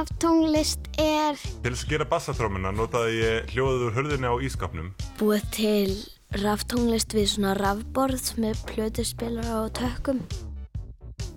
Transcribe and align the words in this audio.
Raftónlist 0.00 0.86
er 0.96 1.36
Til 1.60 1.74
þess 1.74 1.82
að 1.84 1.90
gera 1.90 2.04
bassatrómuna 2.08 2.70
notaði 2.72 3.18
ég 3.18 3.50
hljóðið 3.52 3.82
úr 3.84 3.96
hörðinni 3.98 4.30
á 4.32 4.36
ískapnum. 4.46 4.86
búið 5.20 5.42
til 5.52 5.90
raftónlist 6.40 7.12
við 7.12 7.26
svona 7.34 7.52
rafborð 7.58 8.30
með 8.40 8.62
plötuspilar 8.70 9.50
og 9.58 9.74
tökum. 9.76 10.22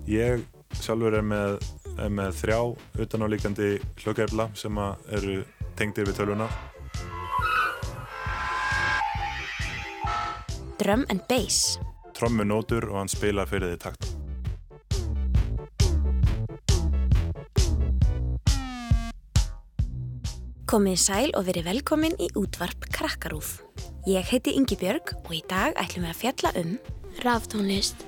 Ég 0.08 0.46
sjálfur 0.80 1.18
er 1.18 1.26
með, 1.28 1.58
er 1.98 2.08
með 2.08 2.40
þrjá 2.40 2.58
utanálíkandi 3.04 3.70
hljóðgerfla 4.00 4.48
sem 4.56 4.80
að 4.80 5.12
eru 5.20 5.36
tengdir 5.76 6.08
við 6.08 6.22
tölvuna. 6.22 6.48
Drum 10.80 11.04
and 11.12 11.28
Bass. 11.28 11.76
Trommunótur 12.16 12.88
og 12.94 13.02
hann 13.02 13.12
spila 13.12 13.44
fyrir 13.44 13.74
því 13.74 13.82
takta. 13.90 14.13
Komið 20.74 20.96
sæl 20.98 21.28
og 21.38 21.44
verið 21.46 21.68
velkomin 21.68 22.16
í 22.18 22.26
útvarp 22.34 22.88
Krakkarúf. 22.90 23.60
Ég 24.10 24.26
heiti 24.26 24.56
Ingi 24.58 24.74
Björg 24.74 25.12
og 25.20 25.28
í 25.30 25.38
dag 25.46 25.76
ætlum 25.78 26.02
við 26.02 26.10
að 26.10 26.18
fjalla 26.18 26.50
um 26.58 26.72
Raftónlist. 27.22 28.02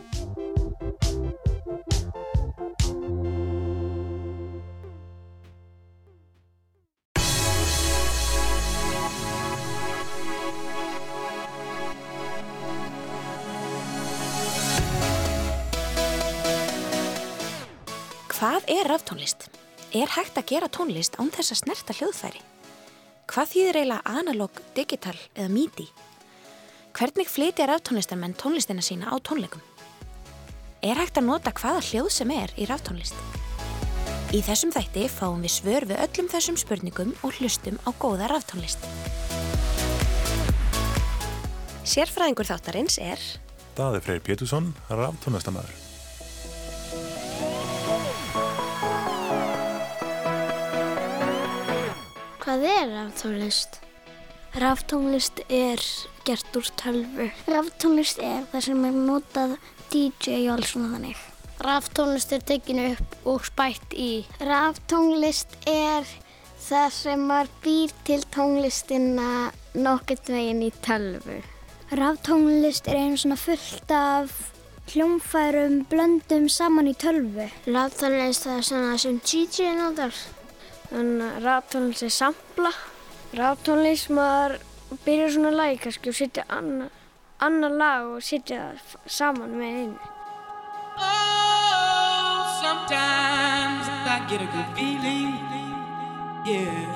hvað 18.37 18.67
er 18.69 18.91
raftónlist? 18.91 19.47
Er 19.95 20.11
hægt 20.13 20.35
að 20.35 20.51
gera 20.51 20.69
tónlist 20.69 21.15
án 21.23 21.31
þess 21.31 21.55
að 21.55 21.63
snerta 21.63 21.95
hljóðfæri? 21.97 22.56
Hvað 23.27 23.49
þýðir 23.51 23.77
eiginlega 23.81 24.13
analog, 24.21 24.59
digital 24.77 25.17
eða 25.35 25.51
MIDI? 25.51 25.87
Hvernig 26.97 27.29
flytja 27.29 27.67
raftónlistarmenn 27.67 28.37
tónlistina 28.39 28.85
sína 28.85 29.11
á 29.11 29.19
tónleikum? 29.19 29.63
Er 30.87 31.01
hægt 31.01 31.19
að 31.19 31.27
nota 31.27 31.51
hvaða 31.51 31.83
hljóð 31.89 32.11
sem 32.15 32.31
er 32.31 32.55
í 32.55 32.69
raftónlist? 32.71 33.19
Í 34.31 34.43
þessum 34.47 34.71
þætti 34.75 35.09
fáum 35.11 35.43
við 35.43 35.55
svör 35.57 35.89
við 35.91 36.05
öllum 36.07 36.31
þessum 36.31 36.61
spurningum 36.61 37.11
og 37.27 37.35
hlustum 37.41 37.81
á 37.83 37.91
góða 37.99 38.31
raftónlist. 38.31 38.87
Sérfræðingur 41.83 42.47
þáttarins 42.47 43.01
er 43.03 43.27
Daði 43.77 44.05
Freyr 44.07 44.23
Pétursson, 44.23 44.71
raftónlistamæður. 44.87 45.86
Hvað 52.57 52.71
er 52.73 52.87
raftónlist? 52.89 53.75
Raftónlist 54.57 55.41
er 55.53 55.83
gert 56.25 56.55
úr 56.57 56.69
tölvu. 56.81 57.27
Raftónlist 57.53 58.23
er 58.25 58.47
það 58.49 58.63
sem 58.65 58.87
er 58.89 58.95
notað 58.97 59.51
DJ 59.93 60.39
og 60.39 60.55
alls 60.55 60.71
svona 60.73 60.95
þannig. 60.95 61.19
Raftónlist 61.67 62.33
er 62.33 62.47
tekinu 62.49 62.87
upp 62.95 63.29
og 63.29 63.45
spætt 63.45 63.93
í. 63.93 64.25
Raftónlist 64.41 65.53
er 65.69 66.09
það 66.65 66.89
sem 66.97 67.27
maður 67.29 67.53
býr 67.67 67.93
til 68.09 68.25
tónlistina 68.39 69.29
nokkurt 69.77 70.33
veginn 70.33 70.65
í 70.65 70.71
tölvu. 70.87 71.43
Raftónlist 71.93 72.89
er 72.89 73.03
einu 73.03 73.21
svona 73.21 73.37
fullt 73.37 73.93
af 73.93 74.33
hljómfærum 74.95 75.83
blöndum 75.93 76.49
saman 76.49 76.89
í 76.89 76.97
tölvu. 76.97 77.51
Raftónlist 77.69 78.49
er 78.49 78.65
svona 78.65 78.97
sem 78.97 79.21
DJ 79.21 79.77
notar. 79.77 80.17
Þannig 80.91 81.27
að 81.27 81.43
raftónlist 81.45 82.05
er 82.07 82.13
sampla. 82.15 82.71
Raftónlist 83.37 84.13
maður 84.15 84.59
byrjar 85.05 85.33
svona 85.35 85.51
lagi 85.55 85.81
kannski 85.83 86.13
og 86.13 86.17
setja 86.17 86.45
annar, 86.53 86.93
annar 87.43 87.75
lag 87.75 88.13
og 88.15 88.23
setja 88.25 88.71
það 88.93 89.11
saman 89.19 89.57
með 89.59 89.81
einu. 89.81 90.13
Oh, 90.97 92.45
sometimes 92.63 93.91
I 94.07 94.23
get 94.31 94.41
a 94.41 94.49
good 94.55 94.71
feeling. 94.79 95.35
Yeah. 96.47 96.87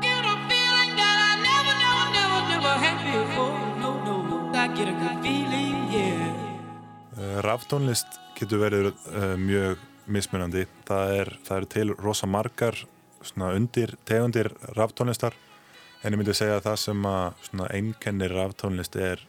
Get 0.00 0.24
a 0.24 0.36
feeling 0.46 0.92
that 0.94 1.18
I 1.18 1.32
never, 1.42 1.74
never, 1.82 2.06
never, 2.14 2.40
never 2.54 2.74
had 2.78 2.98
before. 3.02 3.58
No, 3.82 3.90
no, 4.06 4.14
I 4.54 4.68
get 4.68 4.88
a 4.88 4.94
good 4.94 5.18
feeling. 5.26 5.76
Yeah. 5.90 6.30
Eh, 7.18 7.38
Raftónlist 7.42 8.20
getur 8.38 8.62
verið 8.62 8.94
uh, 9.10 9.34
mjög 9.36 9.82
mismunandi. 10.06 10.66
Það 10.88 11.14
er, 11.20 11.32
eru 11.50 11.70
til 11.70 11.94
rosa 11.98 12.26
margar 12.26 12.78
undir 13.38 13.94
tegundir 14.04 14.50
raftónlistar 14.76 15.36
en 16.02 16.12
ég 16.12 16.18
myndi 16.18 16.34
segja 16.34 16.58
að 16.58 16.66
það 16.66 16.78
sem 16.82 17.06
að 17.06 17.76
einkennir 17.76 18.34
raftónlist 18.34 18.96
er 18.98 19.22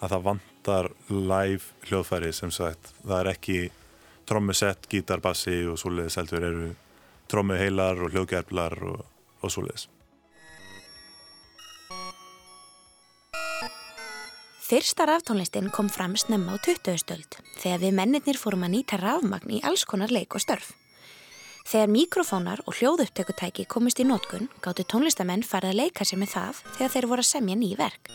að 0.00 0.14
það 0.14 0.26
vantar 0.28 0.90
live 1.12 1.88
hljóðfæri 1.88 2.32
sem 2.32 2.52
sagt. 2.54 2.94
Það 3.04 3.18
er 3.18 3.32
ekki 3.34 3.60
trommusett, 4.30 4.88
gítar, 4.88 5.20
bassi 5.20 5.60
og 5.68 5.76
svoleiðis 5.80 6.16
heldur 6.20 6.46
eru 6.48 6.68
trommu 7.30 7.58
heilar 7.60 8.00
og 8.00 8.14
hljóðgerflar 8.14 8.78
og, 8.88 9.02
og 9.42 9.52
svoleiðis. 9.52 9.88
Fyrsta 14.70 15.02
raftónlistin 15.04 15.66
kom 15.74 15.88
fram 15.90 16.12
snemma 16.14 16.54
á 16.54 16.62
20. 16.62 16.94
stöld 17.02 17.36
þegar 17.58 17.80
við 17.82 17.94
mennirnir 17.98 18.36
fórum 18.38 18.62
að 18.62 18.70
nýta 18.76 19.00
rafmagn 19.00 19.50
í 19.50 19.58
alls 19.66 19.82
konar 19.82 20.12
leik 20.14 20.36
og 20.38 20.44
störf. 20.44 20.68
Þegar 21.66 21.90
mikrofónar 21.90 22.62
og 22.70 22.78
hljóðupptökutæki 22.78 23.66
komist 23.66 23.98
í 23.98 24.06
nótkun 24.06 24.46
gáttu 24.62 24.86
tónlistamenn 24.86 25.42
farið 25.42 25.72
að 25.72 25.80
leika 25.80 26.06
sér 26.06 26.22
með 26.22 26.34
það 26.36 26.62
þegar 26.76 26.94
þeir 26.94 27.08
voru 27.10 27.26
að 27.26 27.30
semja 27.32 27.58
ný 27.58 27.72
verk. 27.82 28.14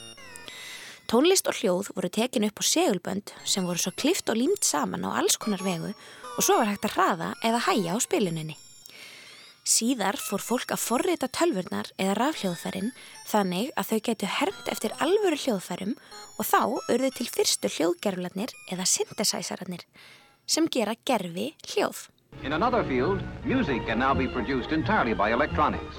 Tónlist 1.12 1.52
og 1.52 1.60
hljóð 1.60 1.92
voru 1.98 2.14
tekin 2.22 2.48
upp 2.48 2.64
á 2.64 2.72
segulbönd 2.72 3.36
sem 3.44 3.68
voru 3.68 3.84
svo 3.84 3.92
klift 3.92 4.32
og 4.32 4.40
límt 4.40 4.64
saman 4.64 5.04
á 5.04 5.12
alls 5.12 5.36
konar 5.36 5.60
vegu 5.60 5.92
og 5.92 6.40
svo 6.40 6.62
var 6.62 6.72
hægt 6.72 6.88
að 6.88 6.96
hraða 6.96 7.34
eða 7.44 7.66
hæja 7.68 7.92
á 7.92 7.98
spiluninni. 8.00 8.56
Síðar 9.66 10.14
fór 10.22 10.44
fólk 10.46 10.76
að 10.76 10.82
forrita 10.84 11.26
tölvurnar 11.34 11.88
eða 11.98 12.14
rafhljóðfærin 12.20 12.92
þannig 13.26 13.72
að 13.74 13.88
þau 13.90 14.00
getu 14.08 14.28
hermt 14.30 14.68
eftir 14.70 14.94
alvöru 15.02 15.40
hljóðfærum 15.42 15.96
og 16.38 16.46
þá 16.46 16.60
urðu 16.94 17.10
til 17.18 17.26
fyrstu 17.34 17.72
hljóðgerflarnir 17.74 18.54
eða 18.70 18.86
synthesizerarnir 18.86 19.88
sem 20.46 20.70
gera 20.70 20.94
gerfi 21.02 21.56
hljóð. 21.66 22.06
In 22.44 22.54
another 22.54 22.86
field, 22.86 23.26
music 23.44 23.82
can 23.88 23.98
now 23.98 24.14
be 24.14 24.28
produced 24.28 24.72
entirely 24.72 25.18
by 25.18 25.34
electronics. 25.34 25.98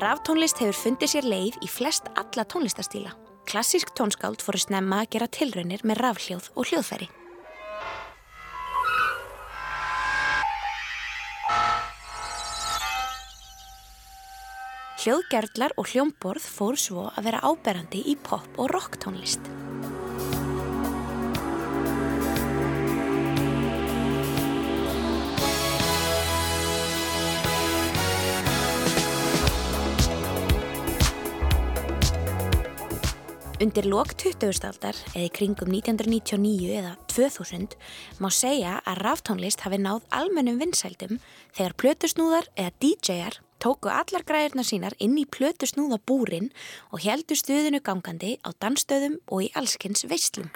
Raftónlist 0.00 0.56
hefur 0.56 0.86
fundið 0.86 1.18
sér 1.18 1.28
leið 1.28 1.60
í 1.60 1.68
flest 1.68 2.08
alla 2.16 2.48
tónlistastíla. 2.48 3.12
Klassísk 3.48 3.94
tónskáld 3.96 4.42
fóru 4.44 4.60
snemma 4.60 5.00
að 5.04 5.16
gera 5.16 5.30
tilraunir 5.30 5.82
með 5.86 6.02
rafhljóð 6.04 6.50
og 6.54 6.70
hljóðfæri. 6.70 7.10
Hljóðgerðlar 15.00 15.72
og 15.80 15.88
hljómborð 15.88 16.44
fór 16.44 16.76
svo 16.76 17.06
að 17.14 17.30
vera 17.30 17.40
áberandi 17.40 18.02
í 18.12 18.18
pop 18.20 18.60
og 18.60 18.68
rock 18.74 19.00
Undir 33.60 33.84
lok 33.84 34.14
20. 34.16 34.64
aldar 34.64 34.96
eða 35.12 35.26
í 35.26 35.32
kringum 35.36 35.68
1999 35.68 36.70
eða 36.78 36.94
2000 37.12 37.74
má 38.16 38.30
segja 38.32 38.78
að 38.88 39.02
ráftónlist 39.04 39.66
hafi 39.66 39.76
náð 39.76 40.06
almennum 40.16 40.56
vinsældum 40.62 41.18
þegar 41.52 41.76
plötusnúðar 41.82 42.48
eða 42.56 42.72
DJ-ar 42.80 43.36
tóku 43.60 43.92
allar 43.92 44.24
græðurnar 44.24 44.64
sínar 44.64 44.96
inn 44.96 45.20
í 45.20 45.28
plötusnúða 45.28 46.00
búrin 46.08 46.48
og 46.88 47.04
heldu 47.04 47.36
stuðinu 47.36 47.84
gangandi 47.84 48.38
á 48.40 48.48
dansstöðum 48.56 49.20
og 49.28 49.44
í 49.44 49.52
allskins 49.52 50.08
veislum. 50.08 50.48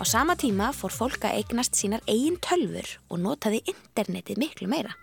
Á 0.00 0.04
sama 0.08 0.32
tíma 0.32 0.70
fór 0.72 0.94
fólk 0.96 1.26
að 1.28 1.42
eignast 1.42 1.76
sínar 1.76 2.00
eigin 2.08 2.38
tölfur 2.40 2.86
og 3.12 3.18
notaði 3.20 3.58
internetið 3.68 4.38
miklu 4.40 4.68
meira. 4.72 4.94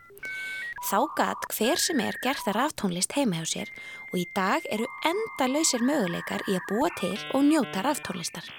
Þá 0.90 0.98
gat 1.20 1.46
hver 1.54 1.78
sem 1.78 2.00
er 2.02 2.18
gert 2.24 2.42
það 2.42 2.58
ráftónlist 2.58 3.14
heima 3.14 3.38
hjá 3.38 3.46
sér 3.52 3.70
og 4.08 4.16
í 4.18 4.24
dag 4.34 4.66
eru 4.74 4.88
enda 5.06 5.48
lausir 5.52 5.86
möguleikar 5.86 6.42
í 6.50 6.56
að 6.58 6.66
búa 6.72 6.90
til 6.98 7.14
og 7.38 7.46
njóta 7.46 7.84
ráftónlistar. 7.86 8.50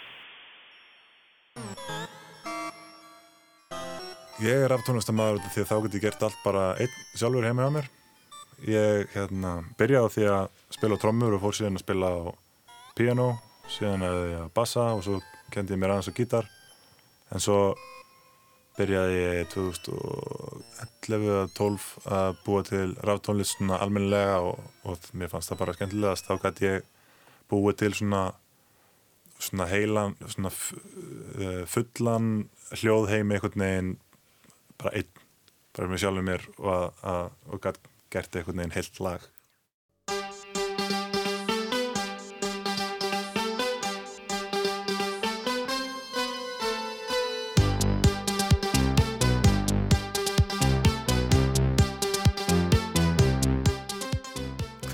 Ég 4.38 4.62
er 4.62 4.76
aftónlistamæður 4.78 5.42
því 5.50 5.64
að 5.64 5.70
þá 5.72 5.76
get 5.88 5.98
ég 5.98 6.06
gert 6.06 6.24
allt 6.28 6.40
bara 6.46 6.68
einn 6.78 6.94
sjálfur 7.18 7.50
heima 7.50 7.66
hjá 7.66 7.74
mér. 7.80 7.90
Ég 8.62 9.10
hérna, 9.16 9.56
byrjaði 9.74 10.14
því 10.14 10.30
að 10.36 10.64
spila 10.78 10.94
á 10.94 11.02
trommur 11.02 11.34
og 11.34 11.42
fór 11.48 11.58
síðan 11.58 11.82
að 11.82 11.86
spila 11.88 12.14
á 12.14 12.18
piano, 12.94 13.28
síðan 13.72 14.04
að 14.06 14.18
ég 14.32 14.40
að 14.42 14.50
bassa 14.56 14.88
og 14.96 15.04
svo 15.04 15.20
kendi 15.52 15.74
ég 15.74 15.80
mér 15.80 15.94
aðeins 15.94 16.10
á 16.10 16.18
gítar. 16.18 16.48
En 17.32 17.42
svo 17.44 17.58
byrjaði 18.78 19.16
ég 19.18 19.48
2011 19.52 21.24
eða 21.32 21.46
12 21.56 21.86
að 22.18 22.36
búa 22.44 22.64
til 22.66 22.92
ráftónlist 23.04 23.56
svona 23.56 23.80
almennilega 23.82 24.38
og, 24.46 24.60
og 24.86 25.08
mér 25.18 25.32
fannst 25.32 25.52
það 25.52 25.62
bara 25.62 25.76
skemmtilegast. 25.78 26.28
Þá 26.28 26.44
gæti 26.44 26.68
ég 26.68 26.86
búið 27.50 27.80
til 27.82 27.94
svona, 27.98 28.22
svona 29.38 29.68
heilan, 29.72 30.14
svona 30.26 30.52
eh, 30.52 31.64
fullan 31.68 32.30
hljóðheimi 32.76 33.38
einhvern 33.38 33.64
veginn 33.64 33.94
bara 34.78 34.94
einn, 35.00 35.24
bara 35.74 35.90
með 35.90 36.04
sjálfum 36.04 36.28
mér 36.28 36.46
og, 36.62 37.02
og 37.50 37.62
gætt 37.64 37.82
gert 38.12 38.38
einhvern 38.38 38.62
veginn 38.62 38.76
heilt 38.76 39.02
lag. 39.02 39.26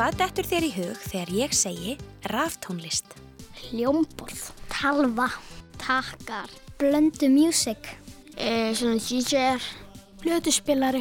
Hvað 0.05 0.19
dettur 0.21 0.45
þér 0.45 0.65
í 0.67 0.69
hug 0.75 0.97
þegar 1.01 1.31
ég 1.33 1.53
segi 1.57 1.93
raftónlist? 2.29 3.15
Hljómborð, 3.57 4.43
talva, 4.69 5.31
takkar, 5.81 6.51
blöndu 6.77 7.31
music, 7.33 7.89
e, 8.37 8.75
svona 8.77 9.01
DJ-ar, 9.01 9.65
plötuspilari, 10.21 11.01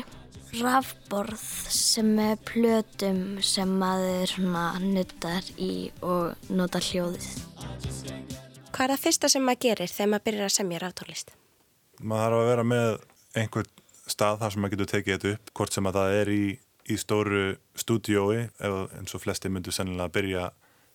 rafborð 0.62 1.44
sem 1.68 2.16
er 2.30 2.40
plötum 2.48 3.42
sem 3.44 3.76
maður 3.76 4.38
nuttar 4.88 5.52
í 5.60 5.92
og 6.00 6.48
nota 6.48 6.80
hljóðið. 6.80 7.28
Hvað 8.72 8.86
er 8.88 8.96
það 8.96 9.04
fyrsta 9.10 9.36
sem 9.36 9.44
maður 9.44 9.66
gerir 9.68 9.98
þegar 9.98 10.14
maður 10.14 10.28
byrjar 10.30 10.48
að 10.48 10.60
semja 10.62 10.84
raftónlist? 10.86 11.36
Maður 12.00 12.24
þarf 12.24 12.40
að 12.46 12.54
vera 12.54 12.70
með 12.72 12.94
einhvern 13.36 13.76
stað 14.08 14.46
þar 14.46 14.56
sem 14.56 14.64
maður 14.64 14.78
getur 14.78 14.96
tekið 14.96 15.18
þetta 15.18 15.36
upp, 15.36 15.58
hvort 15.60 15.76
sem 15.76 15.92
að 15.92 16.00
það 16.00 16.22
er 16.22 16.38
í, 16.40 16.46
í 16.90 16.98
stóru 17.00 17.56
stúdiói, 17.80 18.50
eins 18.60 19.16
og 19.16 19.24
flesti 19.24 19.52
myndu 19.52 19.72
sennilega 19.72 20.10
að 20.10 20.16
byrja 20.18 20.48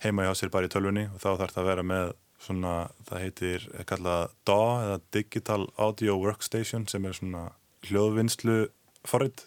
heima 0.04 0.26
hjá 0.26 0.34
sér 0.38 0.52
bara 0.54 0.68
í 0.68 0.72
tölvunni 0.72 1.06
og 1.10 1.20
þá 1.22 1.30
þarf 1.40 1.54
það 1.54 1.62
að 1.62 1.70
vera 1.70 1.86
með 1.90 2.10
svona, 2.38 2.74
það 3.08 3.22
heitir 3.24 3.64
kallað 3.88 4.34
DAW 4.46 4.68
eða 4.84 4.98
Digital 5.16 5.62
Audio 5.76 6.18
Workstation 6.22 6.86
sem 6.90 7.06
er 7.08 7.16
svona 7.18 7.48
hljóðvinnslu 7.88 8.58
forrið 9.08 9.46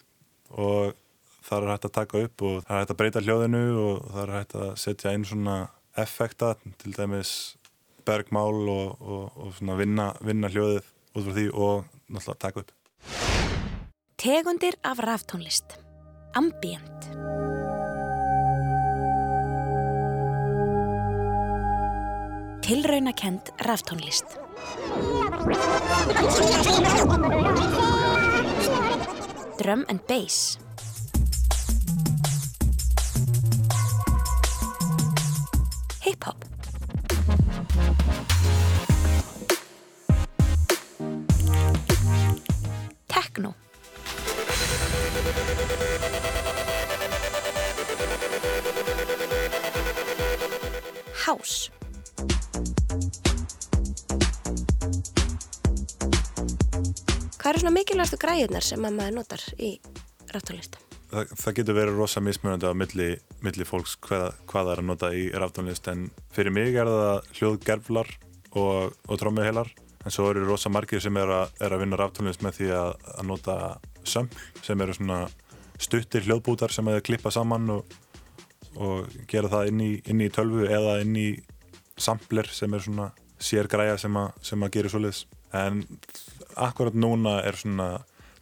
og 0.52 0.98
það 1.42 1.64
er 1.64 1.72
hægt 1.72 1.88
að 1.88 1.96
taka 1.96 2.24
upp 2.26 2.44
og 2.48 2.58
það 2.66 2.74
er 2.74 2.82
hægt 2.82 2.94
að 2.94 3.00
breyta 3.00 3.24
hljóðinu 3.24 3.62
og 3.82 4.04
það 4.10 4.22
er 4.24 4.34
hægt 4.36 4.56
að 4.58 4.70
setja 4.82 5.14
inn 5.16 5.26
svona 5.28 5.56
effekta, 6.00 6.54
til 6.80 6.94
dæmis 6.96 7.32
bergmál 8.06 8.68
og, 8.72 9.00
og, 9.00 9.24
og 9.36 9.54
svona 9.58 9.76
vinna, 9.78 10.10
vinna 10.24 10.50
hljóðið 10.52 10.82
út 11.12 11.26
frá 11.26 11.36
því 11.36 11.46
og 11.52 11.84
náttúrulega 12.08 12.40
taka 12.46 12.64
upp. 12.64 12.74
Tegundir 14.22 14.78
af 14.86 15.02
raftónlist. 15.02 15.81
Ambient. 16.34 17.10
Tilraunakend 22.60 23.52
raftónlist. 23.60 24.38
Drum 29.58 29.84
and 29.88 30.00
bass. 30.06 30.61
Hvað 57.52 57.58
eru 57.58 57.66
svona 57.66 57.76
mikilvægastu 57.76 58.16
græðunar 58.16 58.64
sem 58.64 58.84
að 58.88 58.94
maður 58.96 59.12
notar 59.18 59.42
í 59.60 59.66
raftónlist? 60.32 60.78
Það, 61.10 61.32
það 61.36 61.54
getur 61.58 61.74
verið 61.76 61.98
rosa 61.98 62.20
mismunandi 62.24 62.70
á 62.72 62.72
milli, 62.80 63.08
milli 63.44 63.66
fólks 63.68 63.98
hvað, 64.06 64.38
hvað 64.48 64.62
það 64.62 64.70
er 64.72 64.80
að 64.80 64.86
nota 64.88 65.10
í 65.12 65.26
raftónlist 65.36 65.90
en 65.92 66.06
fyrir 66.32 66.54
mig 66.56 66.78
er 66.80 66.88
það 66.88 67.28
hljóðgerflar 67.36 68.08
og, 68.56 68.94
og 69.04 69.20
trómmuheilar 69.20 69.68
en 69.68 70.16
svo 70.16 70.30
eru 70.30 70.46
rosa 70.48 70.72
margir 70.72 71.04
sem 71.04 71.18
er 71.20 71.34
að, 71.42 71.52
er 71.60 71.76
að 71.76 71.84
vinna 71.84 71.98
raftónlist 72.00 72.46
með 72.46 72.56
því 72.56 72.70
að, 72.78 72.88
að 73.18 73.28
nota 73.34 73.58
sömpl 74.14 74.64
sem 74.64 74.86
eru 74.86 74.96
svona 74.96 75.20
stuttir 75.76 76.24
hljóðbútar 76.24 76.72
sem 76.72 76.88
að 76.88 77.02
klippa 77.10 77.34
saman 77.36 77.68
og, 77.76 77.98
og 78.80 79.12
gera 79.28 79.52
það 79.52 79.74
inn 79.74 79.84
í, 79.90 79.90
inn 80.08 80.24
í 80.24 80.32
tölvu 80.32 80.72
eða 80.72 81.02
inn 81.04 81.20
í 81.20 81.28
sampler 82.00 82.48
sem 82.48 82.72
er 82.72 82.88
svona 82.88 83.12
sér 83.36 83.68
græja 83.68 84.00
sem 84.00 84.16
að, 84.16 84.32
sem 84.40 84.64
að 84.64 84.76
gera 84.78 84.96
svoleiðis 84.96 85.26
en 85.52 85.82
akkurat 86.56 86.96
núna 86.96 87.38
er 87.46 87.58
svona 87.58 87.90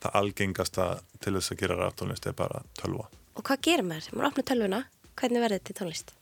það 0.01 0.17
algengasta 0.21 0.87
til 1.21 1.35
þess 1.37 1.53
að 1.53 1.61
gera 1.63 1.79
raftónlist 1.81 2.27
er 2.27 2.37
bara 2.37 2.63
tölva. 2.79 3.07
Og 3.37 3.45
hvað 3.47 3.63
gerir 3.67 3.87
maður? 3.87 4.15
Maður 4.17 4.31
opna 4.31 4.47
tölvuna, 4.51 4.81
hvernig 5.21 5.45
verður 5.45 5.61
þetta 5.61 5.73
í 5.73 5.79
tónlist? 5.81 6.15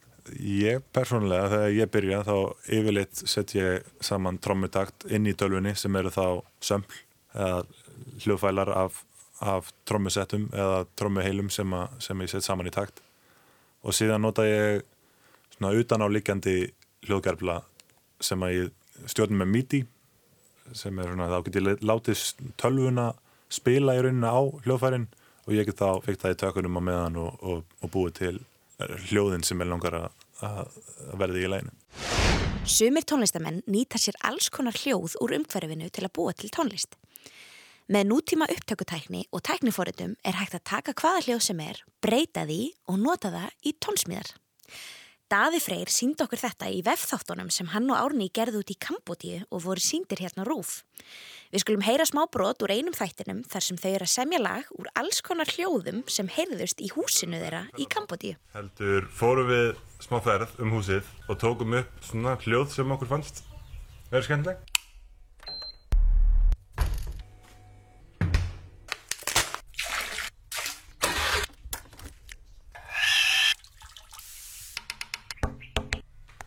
Ég 0.44 0.82
persónulega, 0.92 1.50
þegar 1.54 1.74
ég 1.76 1.92
byrja 1.92 2.22
þá 2.26 2.34
yfirleitt 2.78 3.20
set 3.32 3.54
ég 3.56 3.86
saman 4.04 4.40
trommutakt 4.44 5.06
inn 5.08 5.28
í 5.30 5.36
tölvunni 5.38 5.72
sem 5.78 5.96
eru 5.96 6.12
þá 6.12 6.24
sömpl 6.60 6.98
eða 7.32 7.62
hljóðfælar 8.24 8.72
af, 8.76 9.02
af 9.40 9.70
trommusettum 9.88 10.48
eða 10.52 10.82
trommuheilum 10.98 11.48
sem, 11.54 11.72
að, 11.72 11.94
sem 12.04 12.24
ég 12.24 12.32
set 12.32 12.44
saman 12.44 12.68
í 12.68 12.74
takt 12.74 13.00
og 13.82 13.94
síðan 13.96 14.24
nota 14.26 14.44
ég 14.46 14.82
svona 15.56 15.72
utan 15.78 16.04
á 16.04 16.08
líkjandi 16.10 16.56
hljóðgerfla 17.06 17.60
sem 18.20 18.42
að 18.44 18.54
ég 18.56 19.08
stjórnum 19.08 19.42
með 19.44 19.52
MIDI 19.54 19.80
sem 20.76 20.98
er 20.98 21.10
svona, 21.10 21.30
þá 21.30 21.38
get 21.46 21.58
ég 21.58 21.82
látið 21.86 22.22
tölvuna 22.60 23.08
spila 23.52 23.96
í 23.96 24.04
rauninni 24.04 24.28
á 24.28 24.40
hljóðfærin 24.66 25.08
og 25.46 25.56
ég 25.56 25.68
get 25.68 25.80
þá 25.80 26.04
fekk 26.04 26.22
það 26.22 26.34
í 26.34 26.38
tökunum 26.42 26.78
á 26.78 26.82
meðan 26.84 27.18
og, 27.22 27.36
og, 27.40 27.76
og 27.80 27.92
búið 27.94 28.14
til 28.20 28.36
hljóðin 29.08 29.44
sem 29.46 29.60
er 29.64 29.70
langar 29.70 29.96
að, 29.98 30.08
að 30.44 30.78
verði 31.18 31.44
í 31.44 31.50
læginu. 31.50 31.74
Sumir 32.68 33.06
tónlistamenn 33.08 33.62
nýta 33.70 33.98
sér 34.00 34.18
alls 34.28 34.50
konar 34.52 34.76
hljóð 34.76 35.16
úr 35.24 35.38
umhverfinu 35.38 35.88
til 35.88 36.04
að 36.04 36.14
búa 36.18 36.34
til 36.36 36.50
tónlist. 36.52 36.98
Með 37.88 38.10
nútíma 38.10 38.44
upptökutækni 38.52 39.22
og 39.32 39.40
tæknifóritum 39.48 40.12
er 40.20 40.36
hægt 40.36 40.58
að 40.58 40.66
taka 40.68 40.92
hvaða 40.92 41.22
hljóð 41.24 41.40
sem 41.46 41.62
er, 41.64 41.80
breyta 42.04 42.44
því 42.44 42.60
og 42.92 42.98
nota 43.00 43.32
það 43.32 43.54
í 43.64 43.72
tónsmíðar. 43.80 44.34
Daði 45.28 45.58
Freyr 45.60 45.90
síndi 45.92 46.24
okkur 46.24 46.40
þetta 46.40 46.70
í 46.72 46.78
vefþáttunum 46.86 47.50
sem 47.52 47.68
hann 47.74 47.90
og 47.92 47.98
Árni 48.00 48.30
gerði 48.32 48.62
út 48.62 48.70
í 48.72 48.76
Kambodíu 48.80 49.42
og 49.52 49.60
voru 49.60 49.82
síndir 49.84 50.22
hérna 50.24 50.46
rúf. 50.48 50.78
Við 51.52 51.66
skulum 51.66 51.84
heyra 51.84 52.06
smá 52.08 52.22
brot 52.32 52.64
úr 52.64 52.72
einum 52.72 52.96
þættinum 52.96 53.42
þar 53.44 53.66
sem 53.66 53.76
þau 53.76 53.90
eru 53.90 54.08
að 54.08 54.14
semja 54.14 54.40
lag 54.40 54.70
úr 54.72 54.88
alls 54.96 55.20
konar 55.26 55.52
hljóðum 55.52 56.00
sem 56.08 56.32
heyrðust 56.32 56.80
í 56.80 56.88
húsinu 56.94 57.42
þeirra 57.42 57.66
í 57.76 57.84
Kambodíu. 57.92 58.40
Heldur 58.56 59.10
fórum 59.12 59.52
við 59.52 59.68
smá 60.00 60.16
ferð 60.24 60.56
um 60.64 60.72
húsið 60.78 61.12
og 61.28 61.42
tókum 61.44 61.76
upp 61.82 62.08
svona 62.08 62.38
hljóð 62.46 62.72
sem 62.78 62.96
okkur 62.96 63.12
fannst 63.12 63.44
verið 64.08 64.30
skemmtileg. 64.30 64.77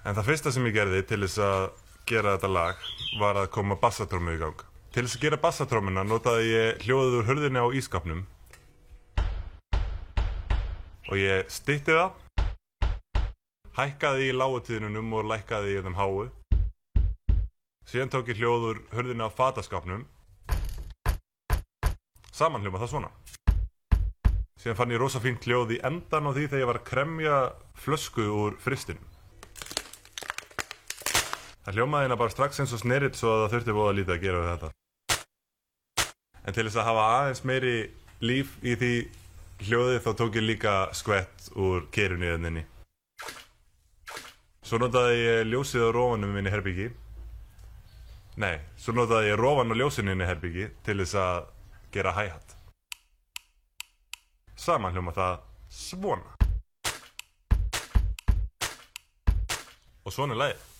En 0.02 0.16
það 0.18 0.32
fyrsta 0.32 0.52
sem 0.54 0.66
ég 0.66 0.74
gerði 0.74 1.00
til 1.06 1.20
þess 1.22 1.42
að 1.46 1.64
gera 2.10 2.32
þetta 2.34 2.50
lag 2.50 2.86
var 3.22 3.38
að 3.38 3.52
koma 3.54 3.76
bassatrómu 3.78 4.34
í 4.34 4.40
gang. 4.42 4.64
Til 4.92 5.04
þess 5.06 5.20
að 5.20 5.26
gera 5.28 5.38
bassatrómuna 5.44 6.04
notaði 6.08 6.48
ég 6.50 6.82
hljóðið 6.88 7.18
úr 7.20 7.28
hurðinni 7.28 7.62
á 7.62 7.68
ískapnum 7.78 8.24
og 11.12 11.20
ég 11.20 11.52
stytti 11.54 11.94
það, 11.94 12.16
hækkaði 13.78 14.32
í 14.32 14.34
lágutíðinunum 14.40 15.14
og 15.20 15.30
lækkaði 15.36 15.76
í 15.76 15.86
þeim 15.86 16.00
háu. 16.00 16.26
Síðan 17.92 18.14
tók 18.16 18.34
ég 18.34 18.42
hljóð 18.42 18.68
úr 18.72 18.82
hurðinni 18.96 19.28
á 19.28 19.30
fataskapnum, 19.30 20.08
samanhljóma 22.32 22.82
það 22.82 22.94
svona. 22.96 23.14
Síðan 24.58 24.82
fann 24.82 24.98
ég 24.98 25.04
rosa 25.04 25.22
fínt 25.22 25.46
hljóð 25.46 25.78
í 25.78 25.82
endan 25.86 26.26
á 26.26 26.32
því 26.34 26.48
þegar 26.48 26.64
ég 26.64 26.70
var 26.74 26.82
að 26.82 26.90
kremja 26.90 27.40
flösku 27.86 28.26
úr 28.32 28.60
fristinum. 28.62 29.11
Það 31.62 31.78
hljómaði 31.78 32.08
hérna 32.08 32.18
bara 32.18 32.34
strax 32.34 32.60
eins 32.62 32.72
og 32.74 32.80
sneritt 32.82 33.18
svo 33.20 33.32
að 33.36 33.42
það 33.44 33.52
þurfti 33.54 33.74
bóða 33.78 33.98
lítið 34.00 34.14
að 34.16 34.24
gera 34.24 34.38
við 34.42 34.48
þetta. 34.52 34.70
En 36.42 36.56
til 36.58 36.64
þess 36.66 36.80
að 36.82 36.88
hafa 36.88 37.04
aðeins 37.18 37.42
meiri 37.46 37.74
líf 38.26 38.56
í 38.66 38.74
því 38.82 38.94
hljóði 39.68 40.00
þá 40.02 40.10
tók 40.18 40.38
ég 40.40 40.48
líka 40.48 40.74
skvett 40.98 41.52
úr 41.54 41.86
kerunni 41.94 42.32
þenninni. 42.32 42.64
Svo 44.66 44.80
notaði 44.82 45.20
ég 45.22 45.44
ljósið 45.52 45.86
á 45.86 45.90
rófanum 45.94 46.34
minni 46.34 46.54
herbyggi. 46.54 46.90
Nei, 48.42 48.58
svo 48.82 48.98
notaði 48.98 49.30
ég 49.30 49.38
rófan 49.38 49.70
á 49.70 49.78
ljósinu 49.78 50.16
minni 50.16 50.26
herbyggi 50.26 50.72
til 50.82 50.98
þess 51.04 51.20
að 51.22 51.46
gera 51.94 52.16
hi-hat. 52.18 52.58
Saman 54.58 54.98
hljóma 54.98 55.14
það 55.14 55.46
svona. 55.70 56.34
Og 60.02 60.10
svona 60.10 60.34
er 60.34 60.42
lagið. 60.42 60.71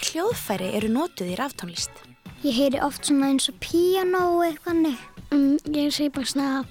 Hvernig 0.00 0.14
hljóðfæri 0.16 0.68
eru 0.78 0.88
notuð 0.88 1.28
í 1.28 1.34
raftónlist? 1.36 1.98
Ég 2.40 2.54
heyri 2.56 2.78
oft 2.80 3.04
svona 3.04 3.26
eins 3.34 3.50
og 3.50 3.58
píanó 3.60 4.22
og 4.38 4.46
eitthvað 4.46 4.78
neitt. 4.86 5.18
Um, 5.28 5.58
ég 5.76 5.92
segi 5.92 6.08
bara 6.14 6.30
svona 6.30 6.62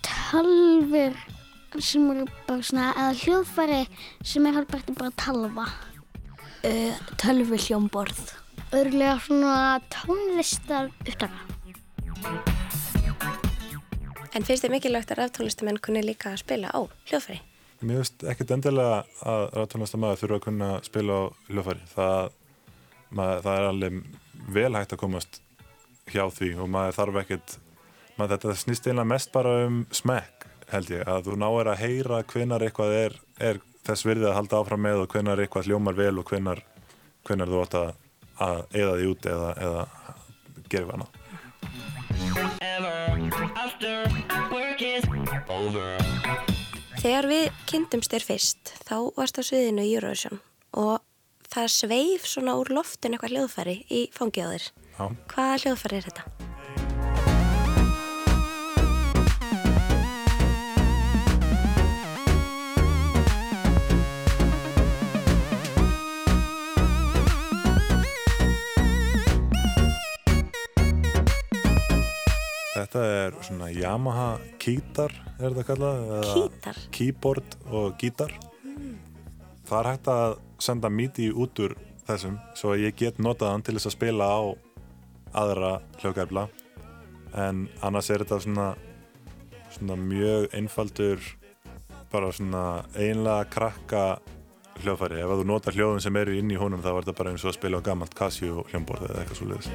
talfur 0.00 1.18
sem 1.76 2.06
eru 2.14 2.24
bara 2.46 2.64
svona, 2.64 2.86
eða 2.96 3.18
hljóðfæri 3.20 3.82
sem 4.24 4.48
er 4.48 4.56
halvbært 4.56 4.88
bara 4.96 5.12
talva. 5.20 5.68
Uh, 6.64 6.96
tölvu 7.20 7.60
hljómborð. 7.60 8.24
Örlega 8.72 9.20
svona 9.20 9.54
tónlistar 9.92 10.88
upptaka. 11.04 11.44
En 14.32 14.48
finnst 14.48 14.64
þið 14.64 14.78
mikilvægt 14.78 15.12
að 15.12 15.26
raftónlistamenn 15.26 15.84
kunni 15.84 16.08
líka 16.08 16.32
að 16.32 16.46
spila 16.46 16.72
á 16.72 16.80
hljóðfæri? 16.88 17.42
Mér 17.82 17.98
finnst 18.00 18.22
ekkert 18.30 18.52
endilega 18.54 19.00
að 19.26 19.48
ráðtónlistamæður 19.58 20.20
þurfa 20.20 20.36
að 20.38 20.44
kunna 20.46 20.66
spila 20.86 21.14
á 21.18 21.22
hljófæri. 21.50 21.88
Það, 21.92 22.28
maður, 23.16 23.42
það 23.44 23.58
er 23.58 23.68
alveg 23.70 23.98
vel 24.52 24.72
hægt 24.76 24.94
að 24.96 25.02
komast 25.02 25.40
hjá 26.10 26.24
því 26.34 26.50
og 26.62 26.70
maður 26.72 26.96
þarf 26.98 27.20
ekkert, 27.22 27.56
maður 28.18 28.32
þetta 28.36 28.56
snýst 28.62 28.88
einlega 28.88 29.10
mest 29.12 29.32
bara 29.34 29.52
um 29.66 29.82
smekk 29.94 30.48
held 30.72 30.92
ég. 30.92 31.04
Að 31.08 31.28
þú 31.28 31.38
náir 31.40 31.70
að 31.72 31.82
heyra 31.82 32.22
hvenar 32.32 32.64
eitthvað 32.66 32.92
er, 32.96 33.16
er 33.40 33.60
þess 33.86 34.06
virðið 34.08 34.30
að 34.30 34.38
halda 34.38 34.60
áfram 34.62 34.84
með 34.86 35.04
og 35.04 35.10
hvenar 35.14 35.42
eitthvað 35.42 35.68
hljómar 35.68 35.98
vel 35.98 36.14
og 36.20 36.28
hvenar, 36.30 36.62
hvenar 37.28 37.50
þú 37.50 37.64
átt 37.64 37.78
að, 37.80 37.90
að 38.46 38.58
eða 38.82 38.94
því 38.98 39.10
út 39.12 39.22
eða, 39.32 39.50
eða 39.66 39.82
gera 40.72 40.82
eitthvað 40.82 40.96
annað. 40.96 41.10
Þegar 47.02 47.26
við 47.26 47.46
kynntumst 47.66 48.12
þér 48.14 48.24
fyrst, 48.26 48.74
þá 48.86 48.96
varst 49.16 49.40
á 49.40 49.42
sviðinu 49.42 49.82
í 49.84 49.94
Eurovision 49.96 50.38
og 50.78 51.00
það 51.52 51.68
sveif 51.68 52.24
svona 52.28 52.56
úr 52.56 52.72
loftin 52.72 53.12
eitthvað 53.12 53.36
hljóðfæri 53.36 53.76
í. 53.92 54.06
Já. 54.96 55.04
Hvaða 55.32 55.60
hljóðfæri 55.66 55.98
er 55.98 56.08
þetta? 56.08 56.24
Þetta 72.72 73.02
er 73.08 73.36
svona 73.44 73.68
Yamaha 73.72 74.30
Keytar, 74.60 75.12
er 75.38 75.52
þetta 75.52 75.66
kallað? 75.68 76.00
Keytar? 76.32 76.80
Keyboard 76.92 77.58
og 77.68 77.94
gítar. 78.00 78.32
Það 79.68 79.78
er 79.78 79.88
hægt 79.92 80.10
að 80.12 80.34
senda 80.62 80.90
MIDI 80.92 81.30
út 81.34 81.58
úr 81.64 81.76
þessum 82.06 82.38
svo 82.58 82.74
ég 82.78 82.96
get 82.98 83.20
notað 83.22 83.54
hann 83.54 83.66
til 83.66 83.76
þess 83.76 83.90
að 83.90 83.96
spila 83.98 84.30
á 84.30 84.40
aðra 85.42 85.72
hljóðgæfla 86.00 86.48
en 87.42 87.66
annars 87.82 88.10
er 88.12 88.24
þetta 88.24 88.40
svona, 88.44 88.68
svona 89.72 89.96
mjög 89.96 90.50
einfaldur 90.56 91.18
bara 92.12 92.32
svona 92.32 92.84
einlega 92.92 93.44
krakka 93.48 94.04
hljóðfæri. 94.82 95.20
Ef 95.22 95.30
þú 95.38 95.44
notar 95.48 95.76
hljóðum 95.76 96.02
sem 96.04 96.16
eru 96.20 96.32
inn 96.36 96.52
í 96.52 96.60
honum 96.60 96.82
þá 96.84 96.90
er 96.92 97.00
þetta 97.00 97.18
bara 97.20 97.30
eins 97.32 97.44
og 97.46 97.50
að 97.52 97.58
spila 97.58 97.80
á 97.80 97.86
gammalt 97.88 98.14
Casio 98.18 98.52
hljómborð 98.70 99.02
eða 99.08 99.20
eitthvað 99.22 99.38
svo 99.40 99.46
leiðis. 99.52 99.68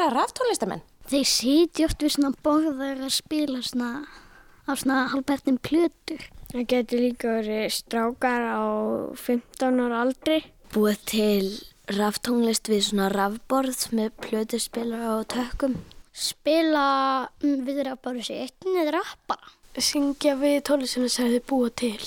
Hvað 0.00 0.14
gera 0.14 0.22
raftónlistamenn? 0.24 0.80
Þeir 1.10 1.26
sitja 1.28 1.86
oft 1.90 2.00
við 2.00 2.12
svona 2.14 2.28
borðar 2.40 3.02
að 3.04 3.10
spila 3.12 3.58
svona 3.60 3.88
á 4.64 4.72
svona 4.72 5.02
halvbærtin 5.12 5.58
plötur. 5.60 6.22
Það 6.54 6.64
getur 6.72 7.02
líka 7.04 7.34
verið 7.34 7.66
strákar 7.76 8.46
á 8.48 8.64
15 9.12 9.82
ára 9.84 10.00
aldri. 10.06 10.38
Búið 10.72 11.04
til 11.12 11.52
raftónlist 11.98 12.72
við 12.72 12.86
svona 12.88 13.10
rafborð 13.12 13.84
með 13.92 14.16
plötuspila 14.24 15.04
og 15.18 15.28
tökum. 15.36 15.76
Spila 16.16 16.88
mm, 17.44 17.60
við 17.68 17.84
rappara 17.90 18.24
sér 18.24 18.48
einn 18.48 18.80
eða 18.80 19.02
rappara. 19.02 19.52
Syngja 19.76 20.38
við 20.40 20.62
tónlistina 20.70 21.12
sem 21.12 21.28
þið 21.34 21.48
búa 21.52 21.74
til. 21.76 21.98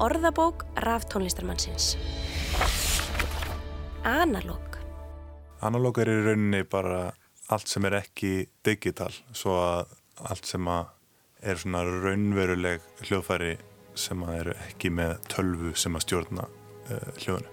Orðabók 0.00 0.64
raftónlistarmannsins. 0.88 1.98
Analóg. 4.00 4.73
Analóg 5.64 5.96
er 6.02 6.10
í 6.12 6.16
rauninni 6.26 6.60
bara 6.68 7.06
allt 7.54 7.70
sem 7.72 7.86
er 7.88 7.94
ekki 8.02 8.32
digital 8.66 9.12
svo 9.32 9.54
að 9.62 9.94
allt 10.28 10.48
sem 10.48 10.68
að 10.68 10.90
er 11.44 11.60
svona 11.60 11.80
raunveruleg 11.88 12.84
hljóðfæri 13.04 13.54
sem 13.96 14.26
að 14.26 14.36
eru 14.42 14.56
ekki 14.66 14.92
með 14.92 15.14
tölvu 15.32 15.72
sem 15.80 15.96
að 15.96 16.04
stjórna 16.04 16.44
uh, 16.44 17.08
hljóðinu. 17.16 17.50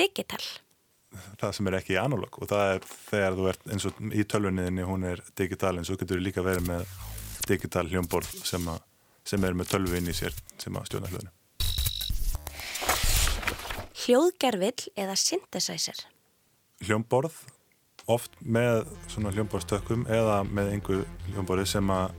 Digital. 0.00 0.42
Það 1.38 1.56
sem 1.56 1.70
er 1.70 1.80
ekki 1.80 1.98
analóg 2.02 2.42
og 2.42 2.50
það 2.50 2.74
er 2.74 2.86
þegar 2.90 3.38
þú 3.38 3.50
ert 3.54 3.66
eins 3.70 3.86
og 3.86 4.04
í 4.10 4.26
tölvunniðinni 4.34 4.90
hún 4.90 5.06
er 5.06 5.22
digital 5.38 5.76
en 5.76 5.86
svo 5.86 5.98
getur 6.00 6.18
þú 6.18 6.26
líka 6.26 6.46
verið 6.46 6.66
með 6.70 6.96
digital 7.46 7.86
hljómborð 7.86 8.40
sem, 8.42 8.72
sem 9.22 9.46
er 9.46 9.58
með 9.58 9.76
tölvu 9.76 10.02
inn 10.02 10.10
í 10.10 10.16
sér 10.16 10.34
sem 10.58 10.74
að 10.74 10.90
stjórna 10.90 11.14
hljóðinu. 11.14 11.36
Hljóðgerfill 14.00 14.86
eða 14.96 15.12
synthesizer. 15.18 15.98
hljómborð 16.80 17.34
oft 18.08 18.32
með 18.40 18.86
svona 19.12 19.28
hljómborðstökkum 19.34 20.06
eða 20.08 20.38
með 20.48 20.70
einhver 20.72 21.02
hljómborði 21.26 21.66
sem 21.68 21.92
að 21.92 22.14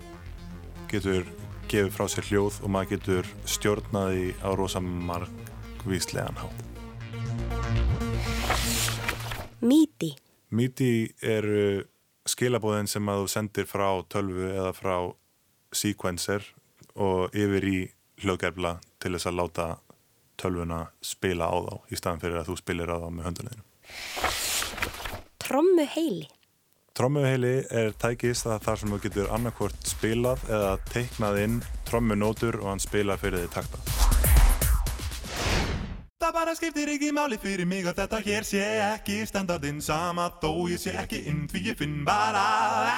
getur 0.92 1.26
gefið 1.72 1.90
frá 1.96 2.06
sér 2.14 2.30
hljóð 2.30 2.60
og 2.62 2.74
maður 2.76 2.92
getur 2.94 3.32
stjórnaði 3.50 4.30
á 4.46 4.54
rosa 4.54 4.84
margvíslegan 4.84 6.38
hátt. 6.38 6.62
MIDI. 9.66 10.14
MIDI 10.54 10.94
eru 11.18 11.88
skilabóðin 12.30 12.92
sem 12.92 13.10
að 13.10 13.24
þú 13.24 13.32
sendir 13.40 13.70
frá 13.74 13.88
tölvu 14.06 14.52
eða 14.54 14.76
frá 14.78 14.98
sequencer 15.74 16.46
og 16.94 17.34
yfir 17.34 17.66
í 17.66 17.78
hljóðgerfla 18.22 18.78
til 19.02 19.18
þess 19.18 19.32
að 19.32 19.42
láta 19.42 19.72
tölvuna 20.40 20.84
spila 21.02 21.50
á 21.52 21.56
þá 21.68 21.74
í 21.92 22.00
staðan 22.00 22.22
fyrir 22.24 22.42
að 22.42 22.52
þú 22.52 22.58
spilir 22.62 22.94
á 22.94 22.98
þá 23.02 23.08
með 23.10 23.28
höndunniðinu. 23.30 23.66
Trommu 25.42 25.88
heili. 25.96 26.28
trommuheili 26.96 27.54
er 27.72 27.96
tækist 27.98 28.46
að 28.46 28.62
þar 28.68 28.80
sem 28.80 28.94
þú 28.94 29.00
getur 29.06 29.32
annarkvort 29.36 29.88
spilað 29.88 30.44
eða 30.50 30.76
teiknað 30.92 31.42
inn 31.46 31.58
trommunótur 31.88 32.62
og 32.62 32.70
hann 32.74 32.84
spilar 32.84 33.20
fyrir 33.20 33.44
því 33.44 33.54
takta. 33.56 33.91
Bara 36.42 36.56
skiptir 36.58 36.90
ekki 36.90 37.12
máli 37.14 37.38
fyrir 37.38 37.68
mig 37.70 37.86
að 37.86 38.00
þetta 38.00 38.20
hér 38.26 38.46
sé 38.50 38.62
ekki 38.82 39.20
standardinn 39.30 39.78
sama 39.86 40.24
þó 40.42 40.66
ég 40.72 40.80
sé 40.82 40.90
ekki 40.98 41.20
inn 41.30 41.44
því 41.52 41.60
ég 41.68 41.78
finn 41.78 42.00
bara 42.08 42.46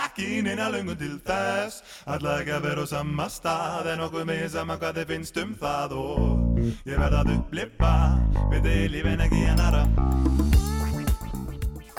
ekki 0.05 0.37
neina 0.45 0.69
löngun 0.71 0.95
til 1.01 1.17
þess 1.27 1.81
Alla 2.07 2.37
ekki 2.39 2.53
að 2.55 2.69
vera 2.69 2.87
á 2.87 2.93
sama 2.93 3.27
stað 3.27 3.89
en 3.91 4.05
okkur 4.05 4.23
með 4.31 4.45
sama 4.55 4.77
hvað 4.79 5.01
þið 5.01 5.11
finnst 5.11 5.41
um 5.43 5.51
það 5.59 5.97
og 5.99 6.63
ég 6.87 7.03
verð 7.03 7.19
að 7.19 7.33
upplifa 7.35 7.93
við 8.53 8.69
þið 8.69 8.87
lífin 8.95 9.27
ekki 9.27 9.43
en 9.51 9.63
aðra 9.65 9.83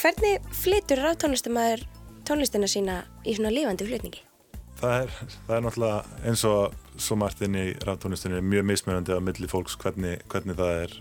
Hvernig 0.00 0.52
flytur 0.64 1.04
ráftónlistamæður 1.04 1.84
tónlistina 2.24 2.72
sína 2.72 3.02
í 3.20 3.36
svona 3.36 3.52
lifandi 3.52 3.92
flutningi? 3.92 4.24
Það 4.80 4.96
er, 5.02 5.12
það 5.44 5.56
er 5.58 5.66
náttúrulega 5.68 6.24
eins 6.24 6.48
og 6.48 6.80
svo 6.96 7.16
margt 7.20 7.44
inn 7.44 7.56
í 7.58 7.72
raftónlistinni 7.84 8.40
mjög 8.44 8.70
mismunandi 8.72 9.12
á 9.12 9.20
milli 9.20 9.48
fólks 9.50 9.76
hvernig, 9.80 10.24
hvernig 10.32 10.56
það 10.58 10.80
er. 10.86 10.96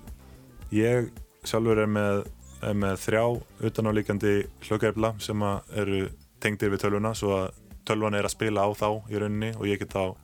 Ég 0.74 1.12
sjálfur 1.46 1.84
er 1.84 1.90
með, 1.92 2.24
er 2.66 2.78
með 2.80 2.96
þrjá 3.04 3.24
utanálíkandi 3.70 4.32
hljókæfla 4.66 5.12
sem 5.22 5.44
að 5.46 5.76
eru 5.84 6.00
tengdir 6.42 6.72
við 6.74 6.82
tölvuna 6.82 7.12
svo 7.18 7.36
að 7.38 7.60
tölvan 7.86 8.18
er 8.18 8.26
að 8.26 8.34
spila 8.34 8.64
á 8.66 8.70
þá 8.74 8.88
í 9.12 9.20
rauninni 9.22 9.52
og 9.54 9.68
ég 9.70 9.84
get 9.84 9.94
þá 9.94 10.16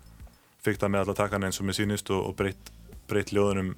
fyrta 0.63 0.89
með 0.89 1.03
alla 1.03 1.18
takkana 1.20 1.50
eins 1.50 1.60
og 1.62 1.68
mér 1.68 1.77
sýnist 1.77 2.10
og, 2.15 2.32
og 2.32 2.38
breytt, 2.39 2.72
breytt 3.12 3.34
ljóðunum 3.36 3.75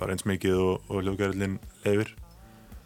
bara 0.00 0.14
eins 0.14 0.24
mikið 0.26 0.62
og, 0.64 0.88
og 0.88 1.04
hljókæflin 1.04 1.58
lefir 1.84 2.14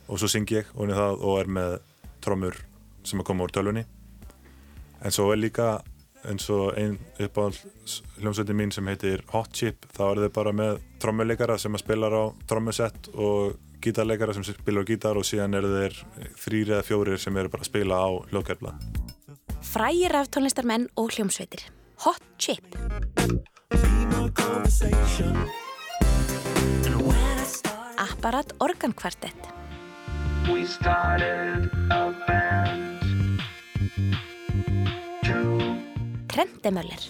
og 0.09 0.19
svo 0.19 0.31
syng 0.31 0.51
ég 0.57 0.69
og, 0.75 0.91
það, 0.91 1.23
og 1.23 1.39
er 1.41 1.53
með 1.59 1.77
trommur 2.25 2.59
sem 3.07 3.23
að 3.23 3.29
koma 3.29 3.47
úr 3.47 3.55
tölvunni. 3.55 3.85
En 5.05 5.15
svo 5.15 5.31
er 5.31 5.39
líka 5.39 5.77
eins 6.27 6.49
og 6.51 6.75
einn 6.75 6.99
uppáhald 7.23 7.61
hljómsveitin 8.19 8.59
mín 8.59 8.75
sem 8.75 8.87
heitir 8.91 9.23
Hot 9.31 9.53
Chip 9.55 9.87
þá 9.95 10.03
er 10.09 10.23
þið 10.25 10.33
bara 10.41 10.55
með 10.57 10.81
trommuleikara 11.07 11.57
sem 11.63 11.79
að 11.79 11.87
spilar 11.87 12.19
á 12.19 12.25
trommusett 12.51 13.11
og 13.15 13.57
gítarleikara 13.81 14.35
sem 14.35 14.45
spilar 14.51 14.85
á 14.85 14.89
gítar 14.91 15.17
og 15.17 15.25
síðan 15.27 15.57
eru 15.57 15.73
þeir 15.79 16.01
þrýri 16.43 16.75
eða 16.75 16.87
fjórir 16.91 17.23
sem 17.23 17.37
eru 17.39 17.53
bara 17.53 17.65
að 17.65 17.71
spila 17.71 18.03
á 18.03 18.09
hljóðkærfla 18.33 18.77
Frægir 19.67 20.15
af 20.17 20.31
tónlistarmenn 20.31 20.87
og 20.97 21.11
hljómsveitir. 21.13 21.67
Hot 22.05 22.23
Chip. 22.39 22.65
Apparat 27.99 28.53
Organ 28.61 28.93
Quartet. 28.93 29.35
We 30.49 30.65
started 30.67 31.71
a 31.91 32.15
band. 32.27 32.83
Trendemöller. 36.33 37.03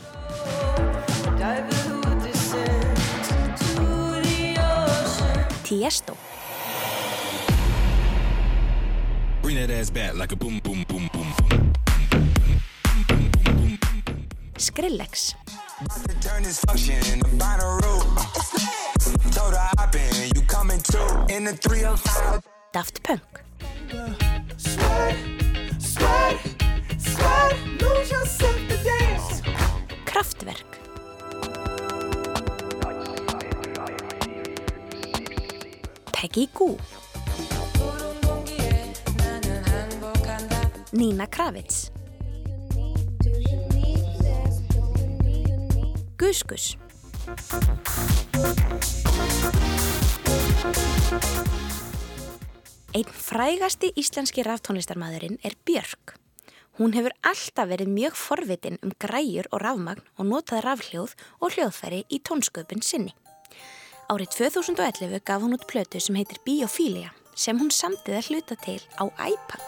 The 21.46 21.52
305. 21.52 22.42
Daft 22.72 23.02
Punk. 23.02 23.22
Sweat, 24.56 25.16
sweat, 25.78 26.38
sweat, 26.98 27.56
lose 27.80 28.10
yourself 28.10 28.56
to 28.68 28.84
dance. 28.84 29.42
Kraftwerk. 30.04 30.75
Peggy 36.26 36.48
Goo. 36.52 36.76
Nina 40.92 41.26
Kravitz. 41.26 41.92
Gus 46.18 46.42
Gus. 46.42 46.76
Einn 52.90 53.04
frægasti 53.06 53.92
íslenski 53.94 54.42
raftónlistarmaðurinn 54.42 55.38
er 55.44 55.54
Björk. 55.62 56.16
Hún 56.80 56.96
hefur 56.98 57.14
alltaf 57.22 57.70
verið 57.70 57.92
mjög 57.92 58.18
forvitin 58.18 58.80
um 58.82 58.90
græjur 58.98 59.46
og 59.52 59.62
rafmagn 59.62 60.02
og 60.18 60.26
notað 60.32 60.66
rafhljóð 60.66 61.14
og 61.38 61.54
hljóðfæri 61.54 62.02
í 62.10 62.18
tónsköpun 62.18 62.82
sinni. 62.82 63.14
Árið 64.06 64.36
2011 64.38 65.18
gaf 65.26 65.42
hún 65.42 65.56
út 65.56 65.64
plötu 65.66 65.98
sem 65.98 66.14
heitir 66.14 66.38
Biophilia 66.46 67.08
sem 67.34 67.58
hún 67.58 67.72
samtið 67.74 68.14
að 68.20 68.28
hluta 68.30 68.54
til 68.62 68.78
á 69.02 69.04
iPad. 69.10 69.64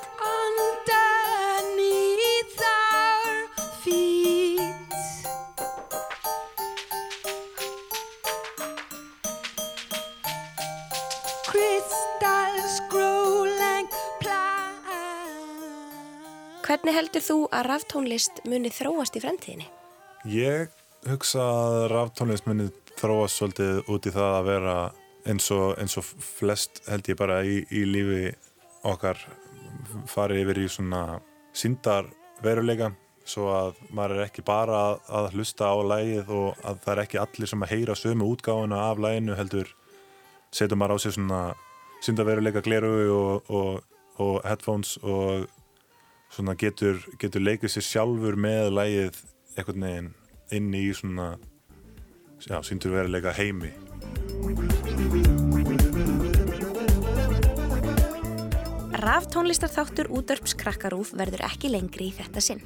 Hvernig 16.69 16.95
heldur 16.95 17.25
þú 17.25 17.41
að 17.51 17.67
raftónlist 17.73 18.45
muni 18.47 18.71
þróast 18.71 19.19
í 19.19 19.25
fremtíðinni? 19.25 19.67
Ég 20.31 20.71
hugsa 21.11 21.43
að 21.43 21.89
raftónlist 21.91 22.47
muni 22.47 22.69
þróast 22.99 23.39
svolítið 23.39 23.83
út 23.93 24.07
í 24.09 24.15
það 24.15 24.37
að 24.37 24.49
vera 24.49 24.77
eins 25.29 25.51
og, 25.55 25.75
eins 25.81 25.99
og 26.01 26.07
flest 26.07 26.83
held 26.89 27.11
ég 27.11 27.19
bara 27.19 27.43
í, 27.45 27.61
í 27.71 27.85
lífi 27.87 28.33
okkar 28.89 29.21
fari 30.09 30.43
yfir 30.43 30.63
í 30.63 30.69
svona 30.71 31.03
síndar 31.57 32.09
veruleika 32.45 32.93
svo 33.29 33.51
að 33.53 33.81
maður 33.93 34.17
er 34.17 34.29
ekki 34.29 34.45
bara 34.47 34.79
að, 34.87 34.95
að 35.19 35.31
hlusta 35.37 35.69
á 35.69 35.77
lægið 35.93 36.31
og 36.33 36.63
að 36.65 36.81
það 36.85 36.93
er 36.95 37.03
ekki 37.05 37.21
allir 37.23 37.51
sem 37.51 37.65
að 37.65 37.73
heyra 37.75 37.97
sömu 37.99 38.29
útgáfuna 38.33 38.81
af 38.89 39.03
læginu 39.05 39.37
heldur 39.37 39.73
setur 40.55 40.81
maður 40.81 40.97
á 40.97 40.99
sig 41.05 41.17
svona 41.17 41.43
syndaveruleika 42.05 42.63
gleru 42.65 42.93
og, 43.13 43.51
og, 43.53 43.83
og 44.23 44.41
headphones 44.47 44.97
og 45.03 45.49
svona 46.33 46.55
getur, 46.59 47.03
getur 47.21 47.45
leikið 47.45 47.75
sér 47.75 47.89
sjálfur 47.89 48.39
með 48.41 48.73
lægið 48.79 49.21
einhvern 49.59 49.87
veginn 49.89 50.11
inn 50.55 50.73
í 50.77 50.87
svona 50.97 51.35
já, 52.47 52.63
syndurveruleika 52.63 53.33
heimi 53.33 53.73
Raftónlistarþáttur 58.99 60.11
útörps 60.11 60.53
krakkarúf 60.59 61.15
verður 61.17 61.45
ekki 61.47 61.71
lengri 61.71 62.09
í 62.11 62.15
þetta 62.17 62.41
sinn. 62.43 62.61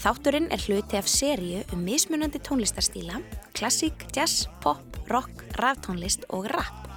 Þátturinn 0.00 0.48
er 0.50 0.62
hluti 0.64 0.96
af 0.96 1.08
seríu 1.10 1.60
um 1.74 1.82
mismunandi 1.84 2.40
tónlistarstíla, 2.40 3.20
klassík, 3.52 4.06
jazz, 4.16 4.48
pop, 4.64 4.82
rock, 5.12 5.44
raftónlist 5.60 6.24
og 6.32 6.48
rap. 6.54 6.88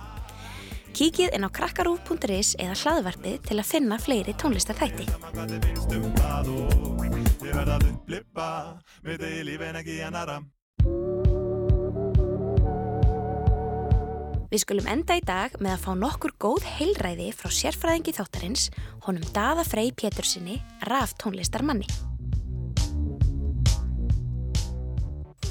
Kíkið 0.96 1.36
inn 1.36 1.44
á 1.44 1.50
krakkarúf.is 1.52 2.56
eða 2.62 2.76
hlaðvarpið 2.80 3.38
til 3.50 3.58
að 3.60 3.70
finna 3.70 3.98
fleiri 4.00 4.34
tónlistarþætti. 4.40 5.06
Hvað 10.84 11.13
við 14.54 14.62
skulum 14.62 14.90
enda 14.92 15.16
í 15.18 15.22
dag 15.26 15.54
með 15.58 15.72
að 15.74 15.82
fá 15.82 15.92
nokkur 15.98 16.34
góð 16.38 16.66
heilræði 16.76 17.32
frá 17.34 17.50
sérfræðingi 17.50 18.14
þáttarins, 18.14 18.68
honum 19.08 19.26
Daða 19.34 19.64
Frey 19.66 19.90
Pétursinni, 19.98 20.60
raf 20.86 21.16
tónlistarmanni. 21.18 21.88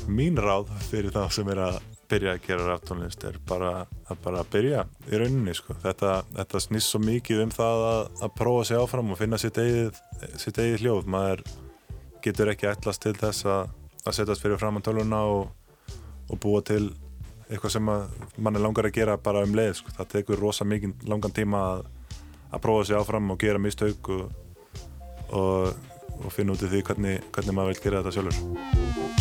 Mín 0.07 0.39
ráð 0.39 0.71
fyrir 0.87 1.11
það 1.15 1.35
sem 1.35 1.51
er 1.51 1.63
að 1.67 1.81
byrja 2.13 2.37
að 2.37 2.47
gera 2.47 2.65
raftónlist 2.69 3.23
er 3.25 3.39
bara 3.49 3.73
að 4.11 4.19
bara 4.23 4.47
byrja 4.53 4.83
í 5.09 5.19
rauninni 5.19 5.55
sko. 5.57 5.75
Þetta, 5.83 6.17
þetta 6.37 6.63
snýst 6.63 6.93
svo 6.93 7.01
mikið 7.03 7.47
um 7.47 7.53
það 7.55 7.87
að, 7.89 8.03
að 8.27 8.35
prófa 8.39 8.67
sig 8.69 8.83
áfram 8.83 9.15
og 9.15 9.19
finna 9.19 9.39
sitt 9.41 9.59
eigið, 9.63 10.03
sitt 10.37 10.61
eigið 10.61 10.83
hljóð. 10.85 11.09
Maður 11.15 11.47
getur 12.23 12.53
ekki 12.53 12.69
ætlast 12.71 13.03
til 13.03 13.15
þess 13.19 13.49
að, 13.49 13.73
að 14.05 14.19
setjast 14.19 14.45
fyrir 14.45 14.61
fram 14.61 14.79
á 14.79 14.85
töluna 14.85 15.23
og, 15.33 15.97
og 16.29 16.43
búa 16.43 16.61
til 16.67 16.93
eitthvað 17.53 17.75
sem 17.77 17.89
mann 17.89 18.57
er 18.57 18.65
langar 18.65 18.89
að 18.89 18.97
gera 18.97 19.19
bara 19.21 19.45
um 19.47 19.57
leið. 19.57 19.75
Sko. 19.81 19.95
Það 19.99 20.13
tekur 20.17 20.43
rosa 20.43 20.67
mikið 20.69 21.07
langan 21.13 21.37
tíma 21.37 21.63
að, 21.75 21.87
að 22.51 22.65
prófa 22.65 22.89
sig 22.89 22.99
áfram 22.99 23.35
og 23.35 23.41
gera 23.43 23.63
mistauk 23.63 24.13
og, 24.17 24.29
og, 25.31 25.91
og 26.19 26.31
finna 26.33 26.57
út 26.57 26.65
í 26.65 26.73
því 26.73 26.85
hvernig, 26.89 27.19
hvernig 27.35 27.59
maður 27.59 27.75
vil 27.75 27.85
gera 27.87 28.03
þetta 28.03 28.17
sjálfur. 28.19 29.12